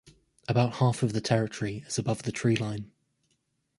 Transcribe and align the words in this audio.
About 0.47 0.77
half 0.77 1.03
of 1.03 1.13
the 1.13 1.21
territory 1.21 1.83
is 1.85 1.99
above 1.99 2.23
the 2.23 2.31
tree 2.31 2.55
line. 2.55 2.89